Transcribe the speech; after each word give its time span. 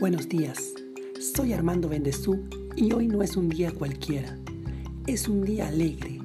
Buenos 0.00 0.28
días, 0.28 0.74
soy 1.34 1.52
Armando 1.52 1.88
Bendezú 1.88 2.44
y 2.76 2.92
hoy 2.92 3.08
no 3.08 3.20
es 3.20 3.36
un 3.36 3.48
día 3.48 3.72
cualquiera, 3.72 4.38
es 5.08 5.26
un 5.26 5.42
día 5.42 5.66
alegre, 5.66 6.20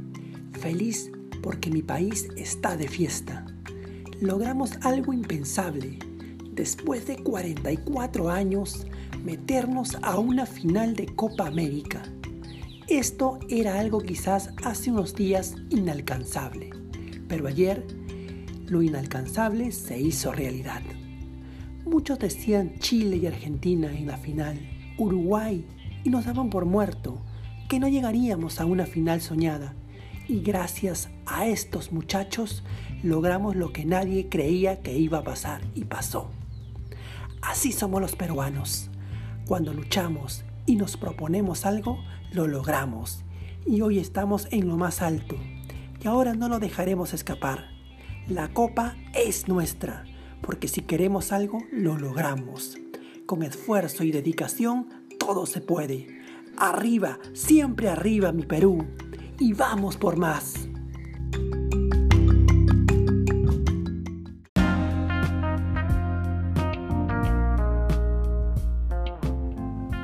feliz 0.52 1.12
porque 1.42 1.72
mi 1.72 1.82
país 1.82 2.28
está 2.38 2.78
de 2.78 2.88
fiesta. 2.88 3.48
Logramos 4.22 4.74
algo 4.84 5.12
impensable, 5.12 5.98
después 6.52 7.08
de 7.08 7.16
44 7.24 8.30
años, 8.30 8.86
meternos 9.26 9.98
a 10.04 10.20
una 10.20 10.46
final 10.46 10.96
de 10.96 11.08
Copa 11.08 11.48
América. 11.48 12.04
Esto 12.88 13.40
era 13.50 13.80
algo 13.80 14.02
quizás 14.02 14.52
hace 14.64 14.92
unos 14.92 15.16
días 15.16 15.56
inalcanzable, 15.72 16.70
pero 17.28 17.48
ayer 17.48 17.84
lo 18.68 18.84
inalcanzable 18.84 19.72
se 19.72 20.00
hizo 20.00 20.32
realidad. 20.32 20.84
Muchos 21.94 22.18
decían 22.18 22.74
Chile 22.80 23.18
y 23.18 23.28
Argentina 23.28 23.96
en 23.96 24.08
la 24.08 24.18
final, 24.18 24.60
Uruguay, 24.98 25.64
y 26.04 26.10
nos 26.10 26.26
daban 26.26 26.50
por 26.50 26.66
muerto, 26.66 27.22
que 27.70 27.80
no 27.80 27.88
llegaríamos 27.88 28.60
a 28.60 28.66
una 28.66 28.88
final 28.88 29.22
soñada. 29.22 29.76
Y 30.28 30.42
gracias 30.42 31.12
a 31.28 31.46
estos 31.46 31.92
muchachos 31.92 32.64
logramos 33.04 33.56
lo 33.56 33.72
que 33.72 33.86
nadie 33.86 34.28
creía 34.28 34.82
que 34.82 34.98
iba 34.98 35.20
a 35.20 35.24
pasar 35.24 35.62
y 35.76 35.84
pasó. 35.84 36.32
Así 37.44 37.72
somos 37.72 38.02
los 38.02 38.16
peruanos. 38.16 38.90
Cuando 39.46 39.72
luchamos 39.72 40.46
y 40.66 40.78
nos 40.78 40.98
proponemos 40.98 41.64
algo, 41.64 42.00
lo 42.32 42.48
logramos. 42.48 43.24
Y 43.68 43.82
hoy 43.82 44.00
estamos 44.00 44.48
en 44.50 44.68
lo 44.68 44.78
más 44.78 45.04
alto. 45.04 45.36
Y 46.04 46.08
ahora 46.08 46.34
no 46.34 46.50
lo 46.50 46.58
dejaremos 46.58 47.14
escapar. 47.14 47.66
La 48.28 48.52
copa 48.52 48.96
es 49.14 49.48
nuestra 49.48 50.06
porque 50.44 50.68
si 50.68 50.82
queremos 50.82 51.32
algo, 51.32 51.60
lo 51.72 51.98
logramos. 51.98 52.78
Con 53.26 53.44
esfuerzo 53.44 54.04
y 54.04 54.12
dedicación, 54.12 54.90
todo 55.18 55.46
se 55.46 55.62
puede. 55.62 56.08
Arriba, 56.58 57.18
siempre 57.34 57.90
arriba, 57.90 58.32
mi 58.32 58.44
Perú. 58.44 58.86
Y 59.40 59.54
vamos 59.54 59.96
por 59.96 60.18
más. 60.18 60.68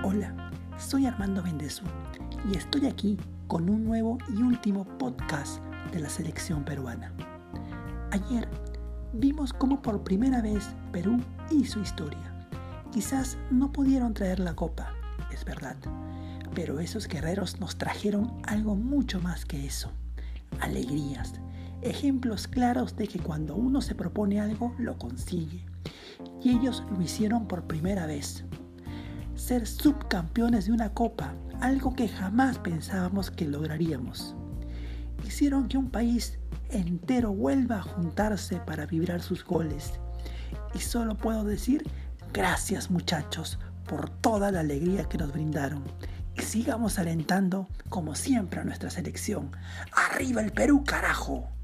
Hola, 0.04 0.52
soy 0.78 1.06
Armando 1.06 1.44
Bendezú 1.44 1.84
y 2.52 2.58
estoy 2.58 2.88
aquí 2.88 3.18
con 3.48 3.70
un 3.70 3.84
nuevo 3.84 4.18
y 4.30 4.42
último 4.42 4.86
podcast 4.98 5.62
de 5.92 6.00
la 6.00 6.10
selección 6.10 6.64
peruana. 6.64 7.14
Ayer 8.12 8.48
vimos 9.14 9.54
cómo 9.54 9.82
por 9.82 10.04
primera 10.04 10.42
vez 10.42 10.64
Perú 10.92 11.18
hizo 11.52 11.80
historia. 11.80 12.48
Quizás 12.92 13.38
no 13.52 13.72
pudieron 13.72 14.14
traer 14.14 14.40
la 14.40 14.56
copa, 14.56 14.92
es 15.32 15.46
verdad, 15.46 15.76
pero 16.54 16.80
esos 16.80 17.08
guerreros 17.08 17.60
nos 17.60 17.78
trajeron 17.78 18.32
algo 18.44 18.76
mucho 18.76 19.22
más 19.22 19.46
que 19.46 19.66
eso. 19.66 19.92
Alegrías, 20.60 21.34
ejemplos 21.82 22.48
claros 22.48 22.96
de 22.96 23.08
que 23.08 23.20
cuando 23.20 23.56
uno 23.56 23.82
se 23.82 23.96
propone 23.96 24.40
algo, 24.40 24.74
lo 24.80 24.98
consigue. 24.98 25.64
Y 26.44 26.58
ellos 26.58 26.84
lo 26.92 27.02
hicieron 27.02 27.48
por 27.48 27.64
primera 27.64 28.06
vez. 28.06 28.44
Ser 29.36 29.68
subcampeones 29.68 30.66
de 30.66 30.74
una 30.74 30.94
copa, 30.94 31.34
algo 31.62 31.96
que 31.96 32.10
jamás 32.10 32.58
pensábamos 32.58 33.32
que 33.32 33.46
lograríamos. 33.46 34.36
Hicieron 35.26 35.68
que 35.68 35.78
un 35.78 35.90
país 35.90 36.40
entero 36.70 37.34
vuelva 37.34 37.78
a 37.78 37.82
juntarse 37.84 38.58
para 38.58 38.86
vibrar 38.86 39.22
sus 39.22 39.44
goles. 39.44 39.94
Y 40.74 40.80
solo 40.80 41.16
puedo 41.16 41.44
decir 41.44 41.84
gracias 42.34 42.92
muchachos 42.92 43.60
por 43.88 44.10
toda 44.10 44.52
la 44.52 44.60
alegría 44.62 45.06
que 45.06 45.18
nos 45.18 45.34
brindaron. 45.34 45.84
Y 46.36 46.42
sigamos 46.42 47.00
alentando 47.00 47.68
como 47.90 48.16
siempre 48.16 48.62
a 48.62 48.64
nuestra 48.64 48.90
selección. 48.90 49.52
¡Arriba 49.92 50.42
el 50.42 50.52
Perú, 50.52 50.84
carajo! 50.84 51.59